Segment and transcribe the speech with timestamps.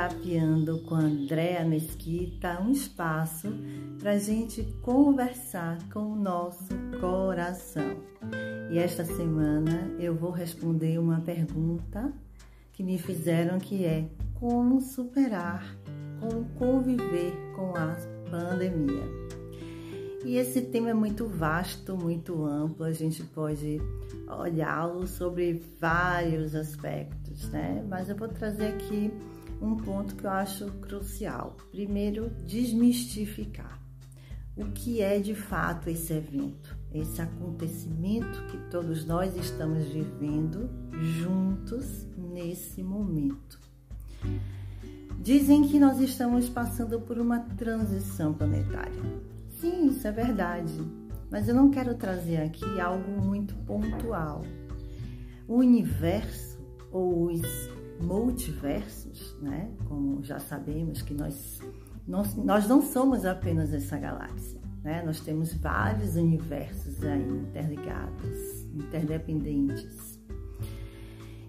[0.00, 3.52] Terapiando com Andréa Mesquita, um espaço
[3.98, 7.98] para a gente conversar com o nosso coração.
[8.70, 12.10] E esta semana eu vou responder uma pergunta
[12.72, 15.76] que me fizeram que é como superar,
[16.18, 17.94] como conviver com a
[18.30, 19.04] pandemia.
[20.24, 23.82] E esse tema é muito vasto, muito amplo, a gente pode
[24.26, 27.84] olhá-lo sobre vários aspectos, né?
[27.86, 29.12] Mas eu vou trazer aqui
[29.60, 31.56] um ponto que eu acho crucial.
[31.70, 33.80] Primeiro, desmistificar
[34.56, 40.68] o que é de fato esse evento, esse acontecimento que todos nós estamos vivendo
[41.18, 43.60] juntos nesse momento.
[45.18, 49.02] Dizem que nós estamos passando por uma transição planetária.
[49.60, 50.72] Sim, isso é verdade,
[51.30, 54.42] mas eu não quero trazer aqui algo muito pontual.
[55.46, 56.58] O universo
[56.90, 57.59] ou os
[58.00, 59.70] multiversos, né?
[59.88, 61.60] Como já sabemos que nós,
[62.06, 65.02] nós, nós não somos apenas essa galáxia, né?
[65.04, 70.18] Nós temos vários universos aí interligados, interdependentes.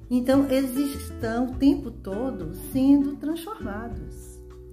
[0.10, 4.32] Então, eles estão o tempo todo sendo transformados.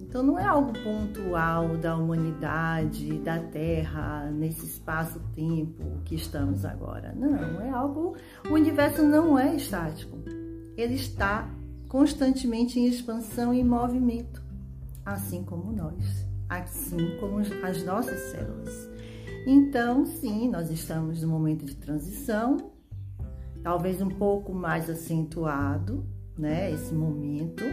[0.09, 7.13] Então não é algo pontual da humanidade, da Terra, nesse espaço-tempo que estamos agora.
[7.15, 8.15] Não, é algo.
[8.49, 10.17] O universo não é estático.
[10.75, 11.47] Ele está
[11.89, 14.41] constantemente em expansão e movimento,
[15.05, 18.89] assim como nós, assim como as nossas células.
[19.45, 22.71] Então, sim, nós estamos no momento de transição,
[23.61, 26.05] talvez um pouco mais acentuado,
[26.37, 27.65] né, esse momento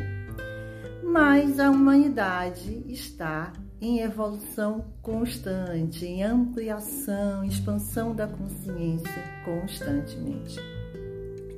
[1.06, 10.58] mas a humanidade está em evolução constante, em ampliação, expansão da consciência constantemente.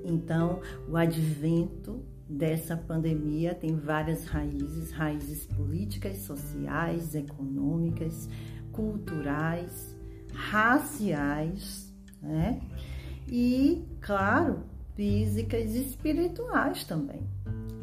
[0.05, 8.29] Então, o advento dessa pandemia tem várias raízes, raízes políticas, sociais, econômicas,
[8.73, 9.97] culturais,
[10.33, 12.61] raciais, né?
[13.27, 17.27] E, claro, físicas e espirituais também.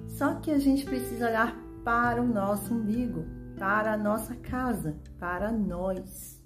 [0.07, 3.25] Só que a gente precisa olhar para o nosso umbigo,
[3.57, 6.41] para a nossa casa, para nós.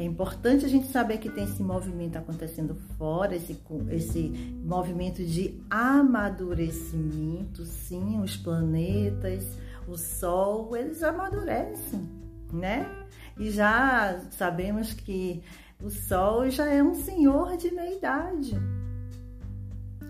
[0.00, 4.30] É importante a gente saber que tem esse movimento acontecendo fora, esse, esse
[4.64, 9.44] movimento de amadurecimento, sim, os planetas,
[9.86, 12.08] o Sol, eles amadurecem,
[12.50, 12.90] né?
[13.38, 15.42] E já sabemos que
[15.82, 18.56] o Sol já é um senhor de meia idade.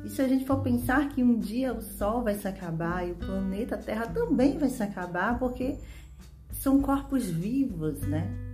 [0.05, 3.11] E se a gente for pensar que um dia o Sol vai se acabar e
[3.11, 5.77] o planeta Terra também vai se acabar, porque
[6.53, 8.50] são corpos vivos, né?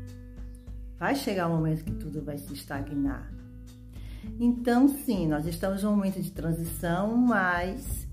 [0.99, 3.33] Vai chegar um momento que tudo vai se estagnar.
[4.41, 8.07] Então, sim, nós estamos num momento de transição, mas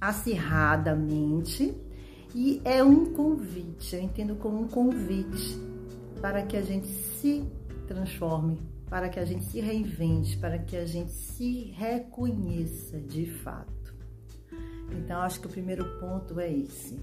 [0.00, 1.76] acirradamente,
[2.34, 5.58] e é um convite, eu entendo como um convite
[6.20, 7.44] para que a gente se
[7.86, 13.94] transforme para que a gente se reinvente, para que a gente se reconheça de fato.
[14.90, 16.98] Então, acho que o primeiro ponto é esse.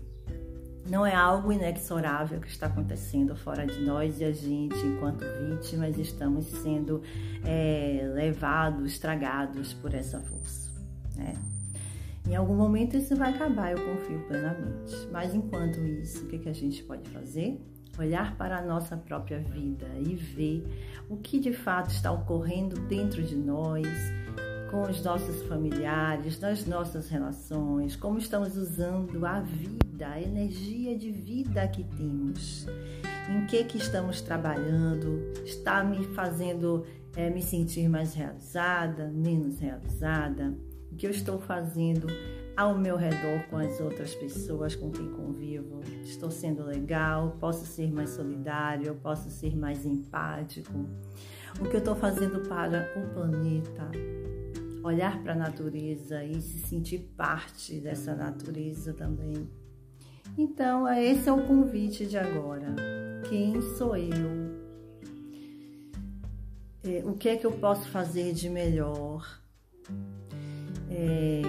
[0.87, 5.97] Não é algo inexorável que está acontecendo fora de nós e a gente, enquanto vítimas,
[5.97, 7.01] estamos sendo
[7.43, 10.69] é, levados, estragados por essa força.
[11.15, 11.33] Né?
[12.27, 14.95] Em algum momento isso vai acabar, eu confio plenamente.
[15.11, 17.59] Mas enquanto isso, o que, que a gente pode fazer?
[17.97, 20.65] olhar para a nossa própria vida e ver
[21.09, 23.87] o que de fato está ocorrendo dentro de nós,
[24.69, 31.11] com os nossos familiares, nas nossas relações, como estamos usando a vida, a energia de
[31.11, 32.67] vida que temos,
[33.29, 36.85] em que que estamos trabalhando, está me fazendo
[37.15, 40.53] é, me sentir mais realizada, menos realizada,
[40.91, 42.07] o que eu estou fazendo
[42.55, 45.81] ao meu redor com as outras pessoas com quem convivo.
[46.03, 50.85] Estou sendo legal, posso ser mais solidário, posso ser mais empático.
[51.59, 53.89] O que eu estou fazendo para o planeta?
[54.83, 59.49] Olhar para a natureza e se sentir parte dessa natureza também.
[60.37, 62.75] Então, esse é o convite de agora.
[63.29, 64.55] Quem sou eu?
[66.83, 69.41] É, o que é que eu posso fazer de melhor?
[70.89, 71.41] É,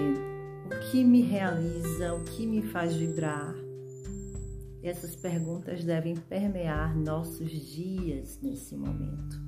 [0.67, 3.55] o que me realiza, o que me faz vibrar.
[4.83, 9.41] Essas perguntas devem permear nossos dias nesse momento.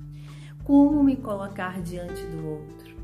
[0.65, 2.95] Como me colocar diante do outro,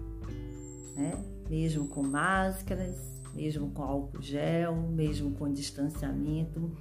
[0.95, 1.23] né?
[1.49, 6.71] mesmo com máscaras, mesmo com álcool gel, mesmo com distanciamento,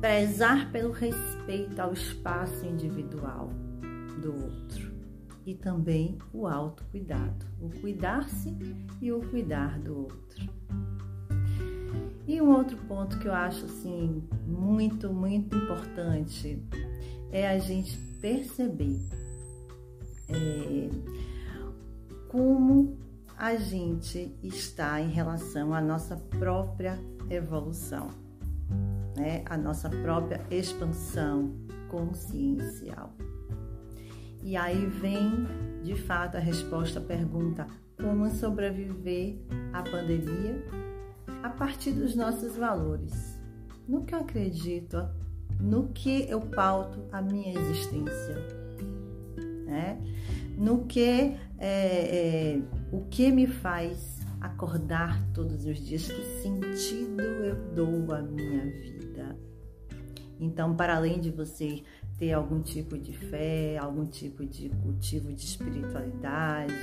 [0.00, 3.50] prezar pelo respeito ao espaço individual
[4.22, 4.90] do outro
[5.46, 8.54] e também o autocuidado, o cuidar-se
[9.00, 10.50] e o cuidar do outro.
[12.26, 16.62] E um outro ponto que eu acho assim muito, muito importante
[17.32, 19.00] é a gente perceber
[20.28, 20.88] é,
[22.28, 22.96] como
[23.40, 26.98] a gente está em relação à nossa própria
[27.30, 28.10] evolução,
[29.16, 29.42] né?
[29.46, 31.50] a nossa própria expansão
[31.88, 33.14] consciencial.
[34.42, 35.46] E aí vem,
[35.82, 37.66] de fato, a resposta à pergunta:
[37.98, 39.38] como sobreviver
[39.72, 40.62] à pandemia
[41.42, 43.40] a partir dos nossos valores?
[43.88, 45.08] No que eu acredito,
[45.58, 48.36] no que eu pauto a minha existência,
[49.64, 49.98] né?
[50.58, 52.60] No que é, é,
[52.92, 59.36] o que me faz acordar todos os dias, que sentido eu dou à minha vida.
[60.38, 61.82] Então, para além de você
[62.18, 66.74] ter algum tipo de fé, algum tipo de cultivo de espiritualidade.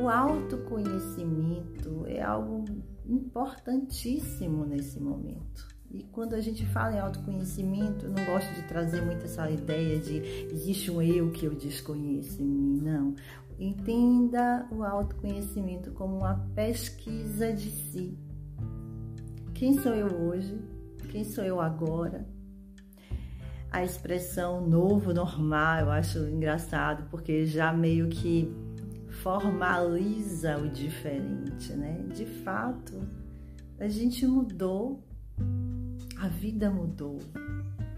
[0.00, 2.64] O autoconhecimento é algo
[3.06, 5.77] importantíssimo nesse momento.
[5.90, 9.98] E quando a gente fala em autoconhecimento, eu não gosto de trazer muito essa ideia
[9.98, 10.18] de
[10.52, 13.14] existe um eu que eu desconheço em mim, não.
[13.58, 18.18] Entenda o autoconhecimento como uma pesquisa de si.
[19.54, 20.60] Quem sou eu hoje?
[21.10, 22.26] Quem sou eu agora?
[23.70, 28.50] a expressão novo normal, eu acho engraçado, porque já meio que
[29.22, 32.04] formaliza o diferente, né?
[32.14, 33.00] De fato,
[33.78, 35.02] a gente mudou,
[36.18, 37.18] a vida mudou.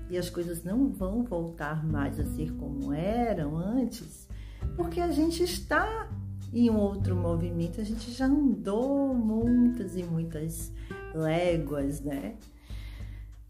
[0.09, 4.29] E as coisas não vão voltar mais a ser como eram antes,
[4.77, 6.09] porque a gente está
[6.53, 10.73] em um outro movimento, a gente já andou muitas e muitas
[11.15, 12.35] léguas, né?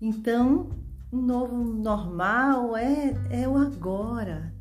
[0.01, 0.69] Então,
[1.11, 4.53] um novo normal é, é o agora,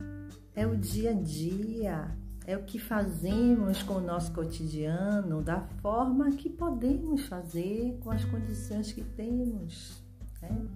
[0.55, 2.17] é o dia a dia,
[2.49, 8.25] é o que fazemos com o nosso cotidiano, da forma que podemos fazer, com as
[8.25, 10.03] condições que temos.
[10.41, 10.67] Né?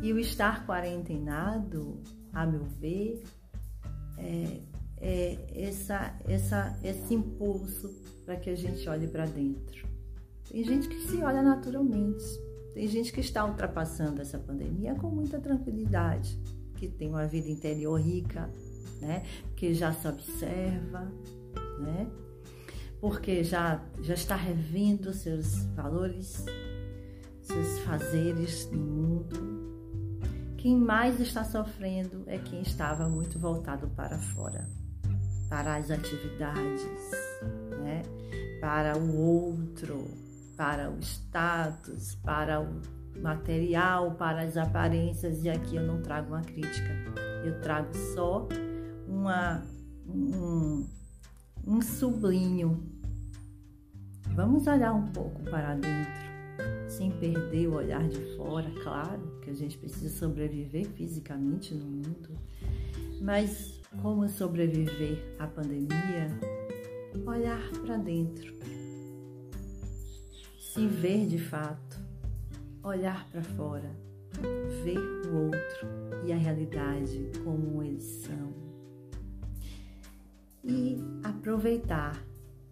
[0.00, 2.00] E o estar quarentenado,
[2.32, 3.22] a meu ver,
[4.16, 4.60] é,
[4.98, 7.90] é essa, essa, esse impulso
[8.24, 9.86] para que a gente olhe para dentro.
[10.50, 12.24] Tem gente que se olha naturalmente
[12.74, 16.36] tem gente que está ultrapassando essa pandemia com muita tranquilidade,
[16.76, 18.50] que tem uma vida interior rica,
[19.00, 19.24] né?
[19.56, 21.10] Que já se observa,
[21.78, 22.08] né?
[23.00, 26.44] Porque já, já está revendo seus valores,
[27.42, 29.54] seus fazeres no mundo.
[30.56, 34.66] Quem mais está sofrendo é quem estava muito voltado para fora,
[35.50, 37.10] para as atividades,
[37.82, 38.02] né?
[38.64, 40.06] para o outro,
[40.56, 42.80] para o status, para o
[43.20, 46.90] material, para as aparências, e aqui eu não trago uma crítica,
[47.44, 48.48] eu trago só
[49.06, 49.64] uma,
[50.06, 50.86] um,
[51.66, 52.82] um sublinho.
[54.34, 59.54] Vamos olhar um pouco para dentro, sem perder o olhar de fora, claro, que a
[59.54, 62.30] gente precisa sobreviver fisicamente no mundo,
[63.20, 66.28] mas como sobreviver à pandemia?
[67.26, 68.54] Olhar para dentro
[70.74, 72.00] se ver de fato,
[72.82, 73.88] olhar para fora,
[74.82, 77.76] ver o outro e a realidade como
[81.44, 82.24] aproveitar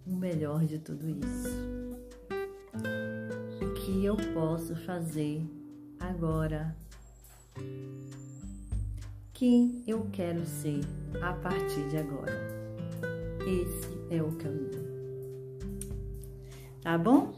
[0.07, 1.51] o melhor de tudo isso.
[3.61, 5.45] O que eu posso fazer
[6.01, 6.75] agora?
[9.35, 10.81] Quem eu quero ser
[11.21, 12.33] a partir de agora?
[13.47, 14.91] Esse é o caminho.
[16.81, 17.35] Tá bom?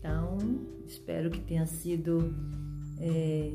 [0.00, 0.36] Então,
[0.84, 2.34] espero que tenha sido
[2.98, 3.52] é,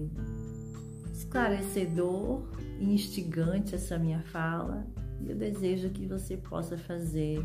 [1.11, 2.47] esclarecedor
[2.79, 4.87] e instigante essa minha fala.
[5.27, 7.44] Eu desejo que você possa fazer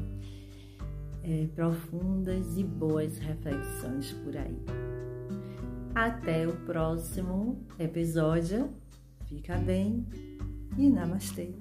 [1.23, 4.57] é, profundas e boas reflexões por aí.
[5.95, 8.71] Até o próximo episódio.
[9.27, 10.07] Fica bem
[10.77, 11.55] e namastê.